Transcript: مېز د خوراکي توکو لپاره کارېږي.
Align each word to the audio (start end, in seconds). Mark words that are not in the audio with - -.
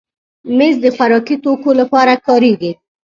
مېز 0.57 0.75
د 0.81 0.85
خوراکي 0.95 1.35
توکو 1.43 1.69
لپاره 1.81 2.13
کارېږي. 2.27 2.71